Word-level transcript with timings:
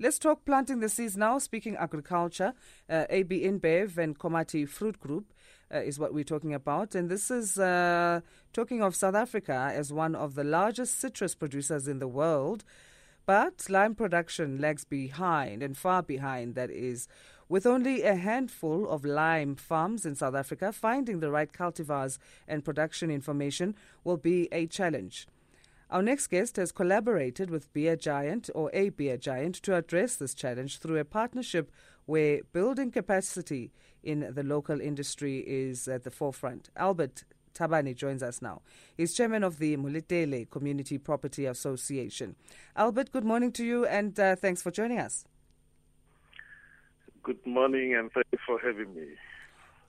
Let's 0.00 0.20
talk 0.20 0.44
planting 0.44 0.78
the 0.78 0.88
seeds 0.88 1.16
now. 1.16 1.38
Speaking 1.38 1.74
agriculture, 1.74 2.54
uh, 2.88 3.06
AB 3.10 3.42
InBev 3.42 3.98
and 3.98 4.16
Komati 4.16 4.68
Fruit 4.68 5.00
Group 5.00 5.32
uh, 5.74 5.80
is 5.80 5.98
what 5.98 6.14
we're 6.14 6.22
talking 6.22 6.54
about. 6.54 6.94
And 6.94 7.10
this 7.10 7.32
is 7.32 7.58
uh, 7.58 8.20
talking 8.52 8.80
of 8.80 8.94
South 8.94 9.16
Africa 9.16 9.72
as 9.74 9.92
one 9.92 10.14
of 10.14 10.36
the 10.36 10.44
largest 10.44 11.00
citrus 11.00 11.34
producers 11.34 11.88
in 11.88 11.98
the 11.98 12.06
world. 12.06 12.62
But 13.26 13.68
lime 13.68 13.96
production 13.96 14.60
lags 14.60 14.84
behind 14.84 15.64
and 15.64 15.76
far 15.76 16.04
behind, 16.04 16.54
that 16.54 16.70
is. 16.70 17.08
With 17.48 17.66
only 17.66 18.02
a 18.02 18.14
handful 18.14 18.88
of 18.88 19.04
lime 19.04 19.56
farms 19.56 20.06
in 20.06 20.14
South 20.14 20.36
Africa, 20.36 20.70
finding 20.72 21.18
the 21.18 21.32
right 21.32 21.52
cultivars 21.52 22.18
and 22.46 22.64
production 22.64 23.10
information 23.10 23.74
will 24.04 24.16
be 24.16 24.48
a 24.52 24.68
challenge. 24.68 25.26
Our 25.90 26.02
next 26.02 26.26
guest 26.26 26.56
has 26.56 26.70
collaborated 26.70 27.48
with 27.48 27.72
Beer 27.72 27.96
Giant 27.96 28.50
or 28.54 28.70
a 28.74 28.90
Beer 28.90 29.16
Giant 29.16 29.54
to 29.62 29.74
address 29.74 30.16
this 30.16 30.34
challenge 30.34 30.80
through 30.80 30.98
a 30.98 31.04
partnership 31.04 31.72
where 32.04 32.40
building 32.52 32.90
capacity 32.90 33.72
in 34.02 34.34
the 34.34 34.42
local 34.42 34.82
industry 34.82 35.38
is 35.46 35.88
at 35.88 36.04
the 36.04 36.10
forefront. 36.10 36.68
Albert 36.76 37.24
Thabane 37.54 37.96
joins 37.96 38.22
us 38.22 38.42
now. 38.42 38.60
He's 38.98 39.14
chairman 39.14 39.42
of 39.42 39.58
the 39.58 39.78
Moletele 39.78 40.50
Community 40.50 40.98
Property 40.98 41.46
Association. 41.46 42.36
Albert, 42.76 43.10
good 43.10 43.24
morning 43.24 43.50
to 43.52 43.64
you 43.64 43.86
and 43.86 44.20
uh, 44.20 44.36
thanks 44.36 44.60
for 44.60 44.70
joining 44.70 44.98
us. 44.98 45.24
Good 47.22 47.46
morning 47.46 47.94
and 47.94 48.12
thank 48.12 48.26
you 48.30 48.38
for 48.46 48.60
having 48.60 48.94
me. 48.94 49.06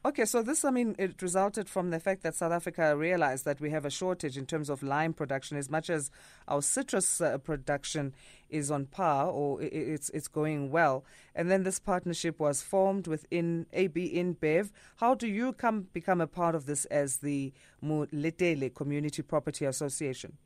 Okay, 0.05 0.23
so 0.23 0.41
this, 0.41 0.63
I 0.63 0.70
mean, 0.70 0.95
it 0.98 1.21
resulted 1.21 1.67
from 1.67 1.89
the 1.89 1.99
fact 1.99 2.23
that 2.23 2.34
South 2.34 2.53
Africa 2.53 2.95
realized 2.95 3.44
that 3.44 3.59
we 3.59 3.70
have 3.71 3.84
a 3.84 3.90
shortage 3.90 4.38
in 4.38 4.45
terms 4.45 4.70
of 4.70 4.81
lime 4.81 5.13
production, 5.13 5.57
as 5.57 5.70
much 5.70 5.90
as 5.90 6.09
our 6.48 6.62
citrus 6.62 7.20
uh, 7.20 7.38
production 7.38 8.13
is 8.49 8.71
on 8.71 8.85
par 8.85 9.27
or 9.27 9.62
it's 9.62 10.09
it's 10.12 10.30
going 10.30 10.71
well. 10.71 11.04
And 11.35 11.52
then 11.52 11.63
this 11.63 11.80
partnership 11.80 12.40
was 12.40 12.62
formed 12.62 13.07
within 13.07 13.66
AB 13.73 14.13
InBev. 14.15 14.71
How 14.96 15.15
do 15.15 15.27
you 15.27 15.51
come 15.51 15.88
become 15.91 16.21
a 16.21 16.27
part 16.27 16.55
of 16.55 16.66
this 16.66 16.85
as 16.85 17.18
the 17.18 17.51
Moletele 17.84 18.73
Community 18.73 19.21
Property 19.21 19.66
Association? 19.66 20.38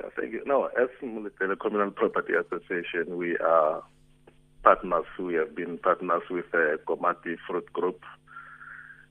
Yeah, 0.00 0.08
thank 0.16 0.32
you. 0.32 0.42
No, 0.46 0.70
as 0.80 0.88
Moletele 1.02 1.58
Communal 1.60 1.90
Property 1.90 2.32
Association, 2.32 3.18
we 3.18 3.36
are 3.36 3.82
partners. 4.62 5.04
We 5.18 5.34
have 5.34 5.54
been 5.54 5.78
partners 5.78 6.22
with 6.30 6.50
the 6.52 6.74
uh, 6.74 6.76
Komati 6.86 7.36
Fruit 7.46 7.70
Group. 7.72 8.02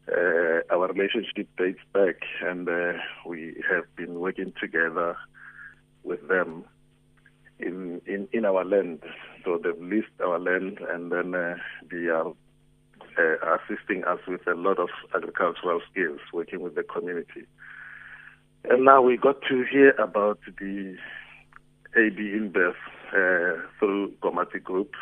Uh, 0.07 0.61
our 0.71 0.87
relationship 0.91 1.47
dates 1.57 1.79
back, 1.93 2.15
and 2.43 2.67
uh, 2.67 2.93
we 3.25 3.61
have 3.69 3.83
been 3.95 4.19
working 4.19 4.53
together 4.59 5.15
with 6.03 6.27
them 6.27 6.65
in 7.59 8.01
in, 8.05 8.27
in 8.33 8.45
our 8.45 8.65
land. 8.65 8.99
So 9.45 9.59
they've 9.63 9.79
leased 9.79 10.19
our 10.23 10.39
land, 10.39 10.79
and 10.89 11.11
then 11.11 11.35
uh, 11.35 11.55
they 11.89 12.07
are 12.07 12.33
uh, 13.17 13.57
assisting 13.57 14.03
us 14.05 14.19
with 14.27 14.45
a 14.47 14.55
lot 14.55 14.79
of 14.79 14.89
agricultural 15.15 15.81
skills, 15.91 16.19
working 16.33 16.61
with 16.61 16.75
the 16.75 16.83
community. 16.83 17.45
And 18.63 18.85
now 18.85 19.01
we 19.01 19.17
got 19.17 19.41
to 19.49 19.63
hear 19.71 19.91
about 19.91 20.39
the 20.45 20.95
AB 21.95 22.17
InBev 22.17 22.73
uh, 23.13 23.61
through 23.79 24.13
Komati 24.21 24.63
Group 24.63 24.93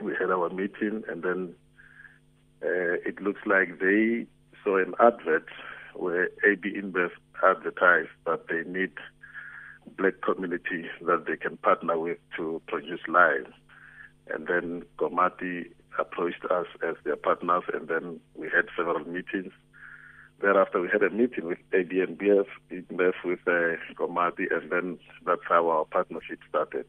we 0.00 0.12
had 0.18 0.30
our 0.30 0.50
meeting, 0.50 1.02
and 1.08 1.22
then 1.22 1.54
uh, 2.62 2.94
it 3.06 3.20
looks 3.20 3.40
like 3.46 3.80
they 3.80 4.26
saw 4.62 4.78
an 4.78 4.94
advert 5.00 5.46
where 5.94 6.28
AB 6.46 6.72
InBev 6.72 7.10
advertised 7.42 8.08
that 8.26 8.48
they 8.48 8.68
need 8.68 8.92
black 9.96 10.14
community 10.22 10.86
that 11.06 11.24
they 11.26 11.36
can 11.36 11.56
partner 11.58 11.98
with 11.98 12.18
to 12.36 12.60
produce 12.66 13.00
lime. 13.06 13.46
And 14.28 14.46
then 14.46 14.82
Komati 14.98 15.66
approached 15.98 16.44
us 16.50 16.66
as 16.86 16.96
their 17.04 17.16
partners, 17.16 17.64
and 17.72 17.88
then 17.88 18.20
we 18.34 18.48
had 18.48 18.66
several 18.76 19.04
meetings. 19.04 19.52
Thereafter, 20.40 20.80
we 20.80 20.88
had 20.92 21.02
a 21.02 21.10
meeting 21.10 21.46
with 21.46 21.58
AB 21.72 21.94
InBev, 21.94 22.46
InBev 22.70 23.12
with 23.24 23.40
uh, 23.46 23.76
Komati, 23.94 24.46
and 24.50 24.70
then 24.70 24.98
that's 25.24 25.42
how 25.48 25.68
our 25.68 25.84
partnership 25.84 26.40
started. 26.48 26.86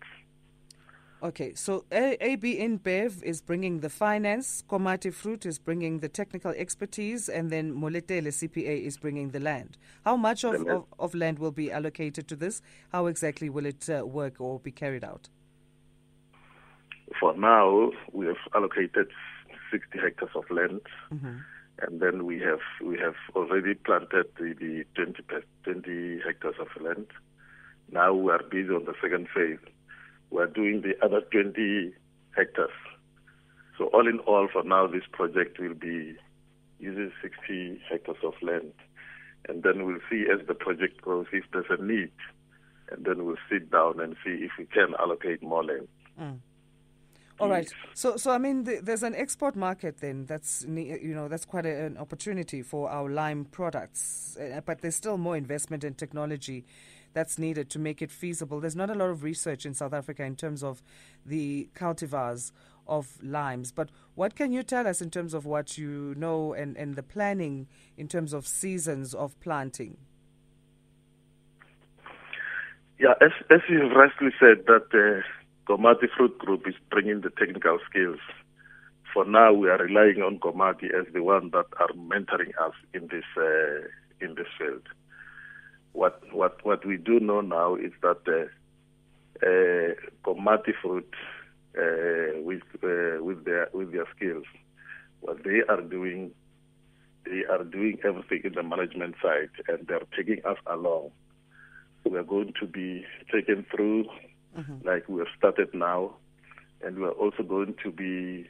Okay, 1.24 1.54
so 1.56 1.86
AB 1.92 2.60
InBev 2.60 3.24
is 3.24 3.42
bringing 3.42 3.80
the 3.80 3.90
finance, 3.90 4.64
Komati 4.70 5.14
Fruit 5.14 5.46
is 5.46 5.58
bringing 5.58 6.00
the 6.00 6.10
technical 6.10 6.52
expertise, 6.52 7.30
and 7.30 7.50
then 7.50 7.74
Moletele 7.74 8.28
CPA 8.28 8.86
is 8.86 8.98
bringing 8.98 9.32
the 9.32 9.40
land. 9.40 9.78
How 10.04 10.18
much 10.18 10.44
of, 10.44 10.68
of, 10.68 10.86
of, 11.00 11.16
land 11.16 11.40
will 11.40 11.52
be 11.52 11.72
allocated 11.72 12.28
to 12.28 12.36
this? 12.36 12.62
How 12.92 13.06
exactly 13.06 13.50
will 13.50 13.66
it 13.66 13.90
uh, 13.90 14.06
work 14.06 14.42
or 14.42 14.60
be 14.60 14.72
carried 14.72 15.04
out? 15.04 15.30
For 17.20 17.36
now, 17.38 17.92
we 18.12 18.26
have 18.26 18.38
allocated 18.54 19.08
60 19.72 19.98
hectares 20.00 20.32
of 20.36 20.44
land. 20.52 20.82
Mm-hmm. 21.14 21.38
And 21.80 22.00
then 22.02 22.26
we 22.26 22.40
have 22.40 22.62
we 22.84 22.98
have 23.00 23.16
already 23.36 23.74
planted 23.74 24.28
the, 24.40 24.54
the 24.54 24.86
20, 24.96 25.24
20 25.64 26.20
hectares 26.26 26.56
of 26.60 26.68
land. 26.82 27.08
Now 27.92 28.14
we 28.14 28.32
are 28.32 28.44
busy 28.44 28.70
on 28.70 28.86
the 28.86 28.94
second 29.02 29.28
phase 29.34 29.60
we're 30.36 30.48
doing 30.48 30.82
the 30.82 30.94
other 31.04 31.22
20 31.32 31.94
hectares. 32.36 32.70
So 33.78 33.86
all 33.88 34.08
in 34.08 34.20
all, 34.20 34.50
for 34.52 34.64
now, 34.64 34.86
this 34.86 35.04
project 35.12 35.60
will 35.60 35.74
be 35.74 36.16
using 36.80 37.12
60 37.22 37.82
hectares 37.90 38.18
of 38.24 38.34
land. 38.42 38.74
And 39.48 39.64
then 39.64 39.86
we'll 39.86 40.00
see 40.10 40.26
as 40.32 40.46
the 40.46 40.54
project 40.54 41.02
grows 41.02 41.28
if 41.32 41.46
there's 41.54 41.66
a 41.70 41.82
need. 41.82 42.12
And 42.92 43.06
then 43.06 43.26
we'll 43.26 43.38
sit 43.50 43.72
down 43.72 44.02
and 44.02 44.16
see 44.26 44.44
if 44.44 44.52
we 44.60 44.66
can 44.66 44.94
allocate 45.00 45.42
more 45.42 45.64
land. 45.64 45.88
Mm. 46.20 46.40
All 47.40 47.50
right. 47.50 47.70
So, 47.94 48.16
so 48.18 48.32
I 48.32 48.38
mean, 48.38 48.64
the, 48.64 48.80
there's 48.82 49.04
an 49.04 49.14
export 49.16 49.56
market 49.56 50.00
then. 50.00 50.26
That's 50.26 50.66
you 50.70 51.14
know 51.14 51.28
that's 51.28 51.44
quite 51.44 51.66
a, 51.66 51.86
an 51.86 51.98
opportunity 51.98 52.62
for 52.62 52.90
our 52.90 53.10
lime 53.10 53.44
products. 53.44 54.38
Uh, 54.40 54.62
but 54.66 54.80
there's 54.80 54.96
still 54.96 55.18
more 55.18 55.36
investment 55.36 55.84
in 55.84 55.96
technology 55.96 56.64
that's 57.16 57.40
needed 57.40 57.70
to 57.70 57.80
make 57.80 58.02
it 58.02 58.12
feasible. 58.12 58.60
There's 58.60 58.76
not 58.76 58.90
a 58.90 58.94
lot 58.94 59.10
of 59.10 59.24
research 59.24 59.66
in 59.66 59.74
South 59.74 59.94
Africa 59.94 60.24
in 60.24 60.36
terms 60.36 60.62
of 60.62 60.84
the 61.26 61.70
cultivars 61.74 62.52
of 62.88 63.18
limes. 63.24 63.72
But 63.72 63.90
what 64.16 64.36
can 64.36 64.52
you 64.52 64.62
tell 64.62 64.86
us 64.86 65.02
in 65.02 65.10
terms 65.10 65.34
of 65.34 65.46
what 65.46 65.78
you 65.78 66.14
know 66.18 66.54
and, 66.54 66.76
and 66.76 66.96
the 66.96 67.02
planning 67.02 67.68
in 67.98 68.10
terms 68.10 68.34
of 68.34 68.46
seasons 68.46 69.16
of 69.16 69.40
planting? 69.40 69.98
Yeah, 73.00 73.14
as, 73.22 73.32
as 73.50 73.62
you've 73.70 73.94
rightly 73.94 74.32
said, 74.38 74.66
that 74.68 74.92
the 74.92 75.22
Komati 75.68 76.08
Fruit 76.16 76.38
Group 76.38 76.68
is 76.68 76.76
bringing 76.92 77.22
the 77.22 77.30
technical 77.30 77.80
skills. 77.90 78.20
For 79.14 79.24
now, 79.24 79.54
we 79.54 79.70
are 79.70 79.78
relying 79.78 80.22
on 80.22 80.40
Komati 80.40 80.94
as 80.94 81.12
the 81.14 81.24
one 81.24 81.50
that 81.52 81.68
are 81.80 81.94
mentoring 81.96 82.52
us 82.62 82.74
in 82.94 83.08
this 83.08 83.24
uh, 83.38 83.88
in 84.20 84.36
this 84.36 84.48
field 84.58 84.84
what 85.96 86.22
what 86.34 86.64
what 86.66 86.86
we 86.86 86.98
do 86.98 87.20
know 87.20 87.42
now 87.42 87.76
is 87.76 87.92
that 88.02 88.22
uh, 88.28 88.46
uh, 89.46 89.94
Komati 90.24 90.74
fruit 90.82 91.12
uh, 91.78 92.42
with 92.42 92.62
uh, 92.84 93.24
with 93.24 93.46
their 93.46 93.70
with 93.74 93.92
their 93.94 94.06
skills, 94.16 94.46
what 95.22 95.44
they 95.44 95.62
are 95.70 95.82
doing, 95.82 96.32
they 97.26 97.44
are 97.50 97.64
doing 97.64 97.98
everything 98.04 98.42
in 98.44 98.54
the 98.54 98.64
management 98.64 99.16
side, 99.22 99.50
and 99.68 99.88
they're 99.88 100.02
taking 100.16 100.46
us 100.46 100.58
along. 100.68 101.12
We 102.04 102.18
are 102.18 102.24
going 102.24 102.54
to 102.60 102.68
be 102.68 103.06
taken 103.34 103.66
through, 103.74 104.06
mm-hmm. 104.58 104.88
like 104.88 105.10
we 105.10 105.20
have 105.20 105.34
started 105.38 105.74
now, 105.74 106.18
and 106.84 106.98
we 107.00 107.06
are 107.06 107.12
also 107.12 107.42
going 107.42 107.76
to 107.84 107.92
be 107.92 108.48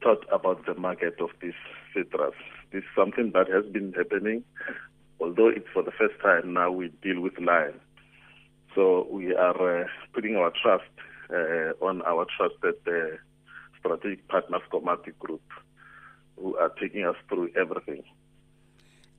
taught 0.00 0.24
about 0.30 0.64
the 0.66 0.74
market 0.74 1.16
of 1.20 1.30
this 1.40 1.54
citrus. 1.92 2.34
This 2.70 2.84
is 2.84 2.88
something 2.94 3.32
that 3.32 3.48
has 3.48 3.64
been 3.72 3.92
happening 3.94 4.44
although 5.20 5.48
it's 5.48 5.66
for 5.72 5.82
the 5.82 5.92
first 5.92 6.14
time 6.22 6.52
now 6.52 6.70
we 6.70 6.88
deal 7.02 7.20
with 7.20 7.38
lime. 7.38 7.80
So 8.74 9.06
we 9.10 9.34
are 9.34 9.82
uh, 9.82 9.86
putting 10.12 10.36
our 10.36 10.52
trust 10.62 10.84
uh, 11.30 11.84
on 11.84 12.02
our 12.02 12.26
trusted 12.36 12.76
uh, 12.86 13.16
strategic 13.78 14.28
partners, 14.28 14.62
Komati 14.72 15.16
Group, 15.18 15.42
who 16.36 16.56
are 16.56 16.72
taking 16.80 17.04
us 17.04 17.16
through 17.28 17.50
everything. 17.60 18.02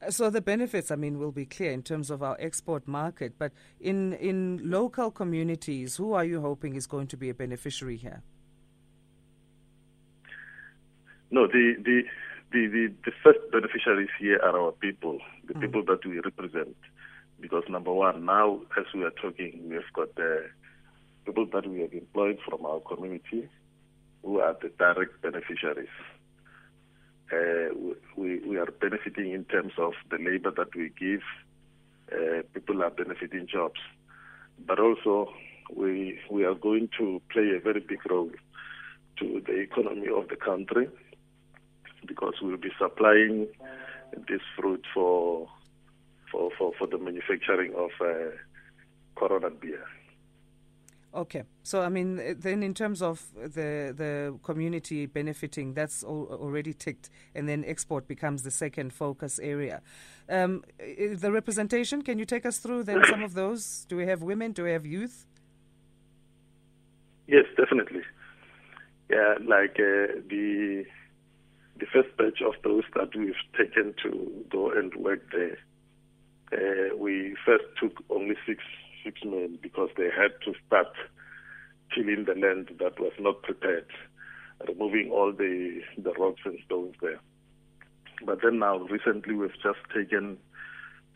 So 0.10 0.30
the 0.30 0.42
benefits, 0.42 0.92
I 0.92 0.96
mean, 0.96 1.20
will 1.20 1.34
be 1.34 1.46
clear 1.46 1.72
in 1.72 1.84
terms 1.84 2.10
of 2.10 2.24
our 2.24 2.38
export 2.40 2.88
market. 2.88 3.34
But 3.38 3.52
in 3.82 4.14
in 4.14 4.62
local 4.64 5.12
communities, 5.12 5.98
who 5.98 6.14
are 6.14 6.24
you 6.24 6.40
hoping 6.40 6.76
is 6.76 6.88
going 6.88 7.08
to 7.08 7.18
be 7.18 7.30
a 7.30 7.34
beneficiary 7.34 7.98
here? 7.98 8.24
No, 11.32 11.48
the 11.48 11.76
the 11.84 12.04
the, 12.52 12.68
the, 12.68 12.94
the 13.06 13.12
first 13.24 13.40
beneficiaries 13.52 14.10
here 14.20 14.40
are 14.44 14.60
our 14.60 14.72
people, 14.72 15.20
the 15.48 15.54
mm. 15.54 15.62
people 15.62 15.84
that 15.86 16.06
we 16.06 16.20
represent. 16.20 16.76
Because 17.40 17.64
number 17.70 17.94
one, 17.94 18.26
now 18.26 18.60
as 18.78 18.86
we 18.94 19.04
are 19.04 19.12
talking, 19.12 19.62
we 19.70 19.76
have 19.76 19.94
got 19.94 20.16
the 20.16 20.46
people 21.26 21.46
that 21.54 21.68
we 21.68 21.82
have 21.82 21.94
employed 21.94 22.40
from 22.48 22.66
our 22.66 22.80
community 22.80 23.48
who 24.24 24.40
are 24.40 24.58
the 24.62 24.70
direct 24.78 25.22
beneficiaries. 25.22 25.88
Uh, 27.32 27.94
we, 28.18 28.40
we 28.40 28.58
are 28.58 28.66
benefiting 28.82 29.32
in 29.32 29.46
terms 29.46 29.74
of 29.78 29.94
the 30.10 30.18
labor 30.18 30.52
that 30.52 30.76
we 30.76 30.92
give. 31.00 31.22
Uh, 32.12 32.42
people 32.54 32.84
are 32.84 32.90
benefiting 32.90 33.48
jobs. 33.48 33.80
But 34.66 34.80
also, 34.80 35.32
we 35.74 36.20
we 36.30 36.44
are 36.44 36.56
going 36.56 36.90
to 36.98 37.22
play 37.32 37.52
a 37.56 37.60
very 37.62 37.80
big 37.80 38.00
role 38.10 38.32
to 39.20 39.42
the 39.46 39.60
economy 39.60 40.08
of 40.14 40.28
the 40.28 40.36
country 40.36 40.90
because 42.06 42.36
we'll 42.42 42.58
be 42.58 42.72
supplying 42.78 43.48
this 44.28 44.42
fruit 44.56 44.86
for 44.94 45.48
for 46.32 46.52
for, 46.58 46.74
for 46.78 46.88
the 46.88 46.98
manufacturing 46.98 47.74
of 47.76 47.92
uh, 48.02 48.32
Corona 49.16 49.50
beer. 49.50 49.86
Okay, 51.14 51.42
so 51.64 51.82
I 51.82 51.90
mean, 51.90 52.20
eh, 52.20 52.36
then 52.38 52.62
in 52.62 52.76
terms 52.76 53.02
of 53.02 53.26
the 53.34 53.94
the 53.96 54.38
community 54.44 55.08
benefiting, 55.08 55.74
that's 55.74 56.04
already 56.04 56.74
ticked, 56.74 57.10
and 57.34 57.50
then 57.50 57.66
export 57.66 58.08
becomes 58.08 58.44
the 58.44 58.52
second 58.52 58.94
focus 58.94 59.40
area. 59.40 59.82
Um, 60.30 60.64
eh, 60.80 61.16
the 61.16 61.32
representation, 61.32 62.04
can 62.04 62.20
you 62.20 62.26
take 62.26 62.46
us 62.46 62.60
through 62.60 62.84
then 62.84 63.04
some 63.10 63.24
of 63.24 63.34
those? 63.34 63.86
Do 63.90 63.98
we 63.98 64.06
have 64.06 64.22
women? 64.22 64.52
Do 64.52 64.66
we 64.66 64.72
have 64.72 64.86
youth? 64.86 65.26
Yes, 67.28 67.46
definitely. 67.58 68.02
Yeah, 69.10 69.36
like 69.44 69.80
uh, 69.80 70.22
the 70.30 70.86
the 71.80 71.86
first 71.92 72.16
batch 72.18 72.42
of 72.46 72.54
those 72.64 72.84
that 72.96 73.16
we've 73.16 73.34
taken 73.58 73.94
to 74.04 74.46
go 74.52 74.72
and 74.72 74.94
work 74.96 75.22
there. 75.32 75.58
Uh, 76.52 76.96
we 76.98 77.36
first 77.46 77.66
took 77.82 78.04
only 78.10 78.36
six 78.46 78.64
six 79.04 79.22
men 79.24 79.58
because 79.62 79.90
they 79.98 80.10
had 80.10 80.32
to 80.46 80.54
start 80.68 80.88
tilling 81.94 82.26
the 82.26 82.36
land 82.36 82.70
that 82.80 83.00
was 83.00 83.14
not 83.20 83.42
prepared, 83.44 83.86
removing 84.68 85.10
all 85.12 85.32
the, 85.32 85.82
the 85.98 86.12
rocks 86.14 86.42
and 86.46 86.60
stones 86.66 86.96
there. 87.02 87.20
But 88.26 88.40
then 88.44 88.60
now, 88.60 88.78
recently, 88.78 89.34
we've 89.34 89.54
just 89.64 89.80
taken 89.96 90.38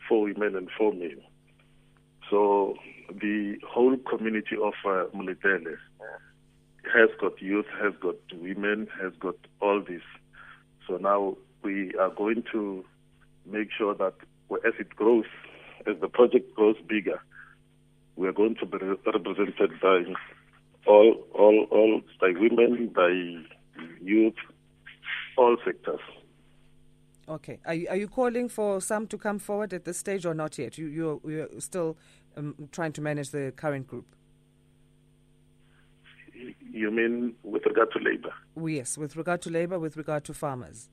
four 0.08 0.24
women 0.24 0.56
and 0.56 0.68
four 0.76 0.92
men. 0.92 1.20
So 2.30 2.76
the 3.10 3.56
whole 3.68 3.96
community 3.98 4.56
of 4.56 4.72
uh, 4.84 5.04
Moletele 5.14 5.76
has 6.92 7.10
got 7.20 7.40
youth, 7.40 7.66
has 7.80 7.92
got 8.00 8.16
women, 8.32 8.88
has 9.00 9.12
got 9.20 9.36
all 9.60 9.80
this. 9.80 10.02
So 10.88 10.96
now 10.96 11.36
we 11.62 11.94
are 12.00 12.10
going 12.10 12.44
to 12.52 12.84
make 13.46 13.68
sure 13.76 13.94
that 13.94 14.14
as 14.66 14.74
it 14.78 14.90
grows, 14.90 15.24
as 15.86 15.96
the 16.00 16.08
project 16.08 16.54
grows 16.54 16.76
bigger, 16.88 17.20
we 18.16 18.28
are 18.28 18.32
going 18.32 18.56
to 18.56 18.66
be 18.66 18.78
represented 18.78 19.80
by 19.80 20.04
all, 20.86 21.14
all, 21.34 21.66
all 21.70 22.00
by 22.20 22.32
women, 22.38 22.92
by 22.94 23.08
youth, 24.00 24.34
all 25.36 25.56
sectors. 25.64 26.00
Okay. 27.28 27.58
Are 27.64 27.74
you, 27.74 27.88
are 27.88 27.96
you 27.96 28.08
calling 28.08 28.48
for 28.48 28.80
some 28.80 29.06
to 29.08 29.18
come 29.18 29.38
forward 29.38 29.72
at 29.72 29.84
this 29.84 29.98
stage 29.98 30.26
or 30.26 30.34
not 30.34 30.58
yet? 30.58 30.76
You, 30.76 30.86
you're, 30.86 31.20
you're 31.26 31.60
still 31.60 31.96
um, 32.36 32.68
trying 32.70 32.92
to 32.92 33.00
manage 33.00 33.30
the 33.30 33.52
current 33.56 33.86
group? 33.86 34.06
You 36.70 36.90
mean 36.90 37.34
with 37.42 37.64
regard 37.66 37.90
to 37.92 37.98
labor? 37.98 38.32
Yes, 38.66 38.98
with 38.98 39.16
regard 39.16 39.42
to 39.42 39.50
labor, 39.50 39.78
with 39.78 39.96
regard 39.96 40.24
to 40.24 40.34
farmers. 40.34 40.88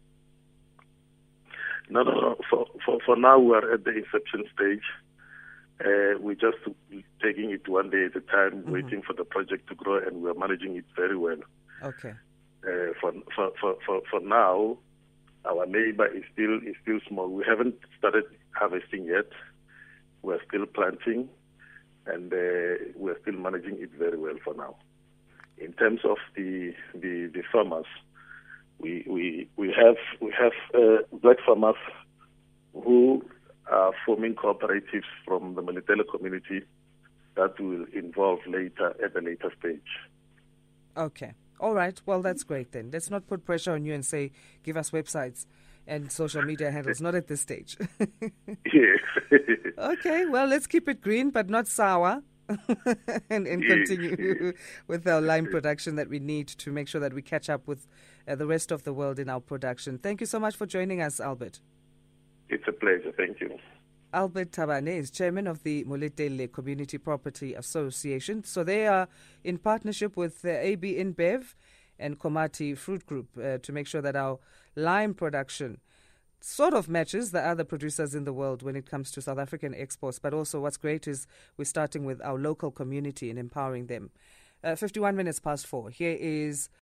No, 1.89 2.03
no, 2.03 2.11
no. 2.11 2.35
For, 2.49 2.65
for, 2.85 2.99
for 3.05 3.15
now, 3.17 3.37
we 3.39 3.53
are 3.53 3.73
at 3.73 3.83
the 3.83 3.91
inception 3.91 4.45
stage. 4.55 4.83
Uh, 5.83 6.19
we're 6.19 6.35
just 6.35 6.57
taking 7.21 7.51
it 7.51 7.67
one 7.67 7.89
day 7.89 8.05
at 8.05 8.15
a 8.15 8.21
time, 8.21 8.61
mm-hmm. 8.61 8.71
waiting 8.71 9.01
for 9.01 9.13
the 9.13 9.25
project 9.25 9.67
to 9.69 9.75
grow, 9.75 9.97
and 9.97 10.21
we're 10.21 10.35
managing 10.35 10.75
it 10.75 10.85
very 10.95 11.17
well. 11.17 11.39
Okay. 11.83 12.13
Uh, 12.63 12.93
for, 12.99 13.11
for, 13.35 13.51
for, 13.59 13.75
for, 13.85 14.01
for 14.09 14.19
now, 14.19 14.77
our 15.45 15.65
labor 15.65 16.05
is 16.05 16.23
still 16.31 16.57
is 16.57 16.75
still 16.83 16.99
small. 17.07 17.27
We 17.27 17.43
haven't 17.47 17.75
started 17.97 18.25
harvesting 18.51 19.05
yet. 19.05 19.31
We're 20.21 20.39
still 20.47 20.67
planting, 20.67 21.29
and 22.05 22.31
uh, 22.31 22.91
we're 22.95 23.19
still 23.21 23.33
managing 23.33 23.81
it 23.81 23.89
very 23.97 24.17
well 24.17 24.35
for 24.43 24.53
now. 24.53 24.75
In 25.63 25.73
terms 25.73 26.01
of 26.03 26.17
the 26.35 26.73
the, 26.93 27.29
the 27.33 27.43
farmers, 27.51 27.85
we 28.79 29.05
we 29.07 29.47
we 29.57 29.67
have 29.67 29.97
we 30.19 30.33
have 30.37 30.53
uh, 30.73 31.03
black 31.21 31.37
farmers 31.45 31.75
who 32.73 33.23
are 33.69 33.91
forming 34.05 34.35
cooperatives 34.35 35.09
from 35.25 35.55
the 35.55 35.61
Moletele 35.61 36.03
community 36.09 36.61
that 37.35 37.59
will 37.59 37.85
involve 37.93 38.39
later 38.47 38.95
at 39.03 39.15
a 39.15 39.21
later 39.21 39.51
stage. 39.59 39.91
Okay. 40.97 41.33
All 41.59 41.73
right. 41.73 41.99
Well, 42.05 42.21
that's 42.21 42.43
great 42.43 42.71
then. 42.71 42.89
Let's 42.91 43.09
not 43.09 43.27
put 43.27 43.45
pressure 43.45 43.73
on 43.73 43.85
you 43.85 43.93
and 43.93 44.05
say, 44.05 44.31
give 44.63 44.77
us 44.77 44.89
websites 44.91 45.45
and 45.87 46.11
social 46.11 46.41
media 46.41 46.71
handles. 46.71 47.01
Not 47.01 47.15
at 47.15 47.27
this 47.27 47.41
stage. 47.41 47.77
yes. 48.73 48.99
okay. 49.77 50.25
Well, 50.25 50.47
let's 50.47 50.67
keep 50.67 50.89
it 50.89 51.01
green, 51.01 51.29
but 51.29 51.49
not 51.49 51.67
sour. 51.67 52.23
and, 53.29 53.47
and 53.47 53.63
yes. 53.63 53.89
continue 53.89 54.53
with 54.87 55.07
our 55.07 55.21
lime 55.21 55.47
production 55.47 55.95
that 55.95 56.09
we 56.09 56.19
need 56.19 56.47
to 56.47 56.71
make 56.71 56.87
sure 56.87 57.01
that 57.01 57.13
we 57.13 57.21
catch 57.21 57.49
up 57.49 57.67
with 57.67 57.87
uh, 58.27 58.35
the 58.35 58.47
rest 58.47 58.71
of 58.71 58.83
the 58.83 58.93
world 58.93 59.19
in 59.19 59.29
our 59.29 59.39
production. 59.39 59.97
Thank 59.97 60.21
you 60.21 60.27
so 60.27 60.39
much 60.39 60.55
for 60.55 60.65
joining 60.65 61.01
us, 61.01 61.19
Albert. 61.19 61.59
It's 62.49 62.67
a 62.67 62.71
pleasure. 62.71 63.13
Thank 63.15 63.39
you. 63.39 63.57
Albert 64.13 64.51
Thabane 64.51 64.97
is 64.97 65.09
chairman 65.09 65.47
of 65.47 65.63
the 65.63 65.85
Moletele 65.85 66.51
Community 66.51 66.97
Property 66.97 67.53
Association. 67.53 68.43
So 68.43 68.63
they 68.63 68.85
are 68.87 69.07
in 69.43 69.57
partnership 69.57 70.17
with 70.17 70.41
the 70.41 70.59
AB 70.59 70.95
InBev 70.95 71.53
and 71.97 72.19
Komati 72.19 72.77
Fruit 72.77 73.05
Group 73.05 73.29
uh, 73.37 73.59
to 73.59 73.71
make 73.71 73.87
sure 73.87 74.01
that 74.01 74.17
our 74.17 74.39
lime 74.75 75.13
production 75.13 75.79
sort 76.43 76.73
of 76.73 76.89
matches 76.89 77.31
the 77.31 77.41
other 77.41 77.63
producers 77.63 78.15
in 78.15 78.23
the 78.23 78.33
world 78.33 78.63
when 78.63 78.75
it 78.75 78.85
comes 78.85 79.11
to 79.11 79.21
South 79.21 79.37
African 79.37 79.73
exports. 79.75 80.19
But 80.19 80.33
also, 80.33 80.59
what's 80.59 80.77
great 80.77 81.07
is 81.07 81.27
we're 81.57 81.65
starting 81.65 82.03
with 82.03 82.21
our 82.21 82.37
local 82.37 82.71
community 82.71 83.29
and 83.29 83.37
empowering 83.37 83.87
them. 83.87 84.09
Uh, 84.63 84.75
51 84.75 85.15
minutes 85.15 85.39
past 85.39 85.65
four. 85.65 85.89
Here 85.89 86.17
is 86.19 86.69